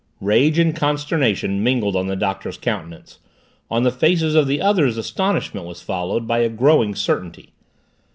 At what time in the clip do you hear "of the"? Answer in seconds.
4.33-4.59